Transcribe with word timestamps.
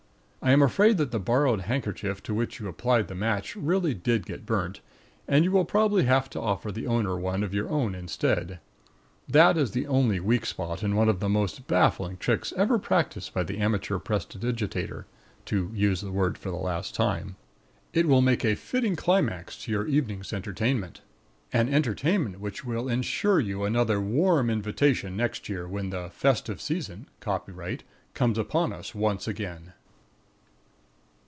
I 0.43 0.53
am 0.53 0.63
afraid 0.63 0.97
that 0.97 1.11
the 1.11 1.19
borrowed 1.19 1.61
handkerchief 1.61 2.23
to 2.23 2.33
which 2.33 2.59
you 2.59 2.67
applied 2.67 3.07
the 3.09 3.13
match 3.13 3.55
really 3.55 3.93
did 3.93 4.25
get 4.25 4.43
burnt, 4.43 4.81
and 5.27 5.43
you 5.45 5.51
will 5.51 5.65
probably 5.65 6.05
have 6.05 6.31
to 6.31 6.41
offer 6.41 6.71
the 6.71 6.87
owner 6.87 7.15
one 7.15 7.43
of 7.43 7.53
your 7.53 7.69
own 7.69 7.93
instead. 7.93 8.59
That 9.27 9.55
is 9.55 9.69
the 9.69 9.85
only 9.85 10.19
weak 10.19 10.47
spot 10.47 10.81
in 10.81 10.95
one 10.95 11.09
of 11.09 11.19
the 11.19 11.29
most 11.29 11.67
baffling 11.67 12.17
tricks 12.17 12.51
ever 12.57 12.79
practised 12.79 13.35
by 13.35 13.43
the 13.43 13.59
amateur 13.59 13.99
prestidigitator 13.99 15.05
(to 15.45 15.69
use 15.75 16.01
the 16.01 16.11
word 16.11 16.39
for 16.39 16.49
the 16.49 16.57
last 16.57 16.95
time). 16.95 17.35
It 17.93 18.07
will 18.07 18.21
make 18.23 18.43
a 18.43 18.55
fitting 18.55 18.95
climax 18.95 19.59
to 19.65 19.71
your 19.71 19.85
evening's 19.85 20.33
entertainment 20.33 21.01
an 21.53 21.71
entertainment 21.71 22.39
which 22.39 22.65
will 22.65 22.89
ensure 22.89 23.39
you 23.39 23.63
another 23.63 24.01
warm 24.01 24.49
invitation 24.49 25.15
next 25.15 25.47
year 25.49 25.67
when 25.67 25.91
the 25.91 26.09
"festive 26.09 26.59
season" 26.59 27.07
(copyright) 27.19 27.83
comes 28.15 28.39
upon 28.39 28.73
us 28.73 28.95
once 28.95 29.27
again. 29.27 29.73